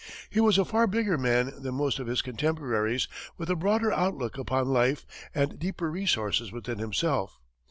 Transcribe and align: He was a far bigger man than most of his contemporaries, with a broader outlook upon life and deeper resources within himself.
He 0.31 0.39
was 0.39 0.57
a 0.57 0.65
far 0.65 0.87
bigger 0.87 1.15
man 1.15 1.61
than 1.61 1.75
most 1.75 1.99
of 1.99 2.07
his 2.07 2.23
contemporaries, 2.23 3.07
with 3.37 3.51
a 3.51 3.55
broader 3.55 3.91
outlook 3.91 4.35
upon 4.35 4.67
life 4.67 5.05
and 5.35 5.59
deeper 5.59 5.91
resources 5.91 6.51
within 6.51 6.79
himself. 6.79 7.39